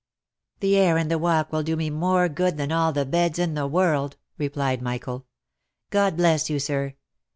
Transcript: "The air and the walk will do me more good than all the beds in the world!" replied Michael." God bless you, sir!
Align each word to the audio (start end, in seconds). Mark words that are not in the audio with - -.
"The 0.61 0.77
air 0.77 0.97
and 0.97 1.11
the 1.11 1.19
walk 1.19 1.51
will 1.51 1.61
do 1.61 1.75
me 1.75 1.91
more 1.91 2.27
good 2.27 2.57
than 2.57 2.71
all 2.71 2.91
the 2.91 3.05
beds 3.05 3.37
in 3.37 3.53
the 3.53 3.67
world!" 3.67 4.17
replied 4.39 4.81
Michael." 4.81 5.27
God 5.91 6.17
bless 6.17 6.49
you, 6.49 6.57
sir! 6.57 6.95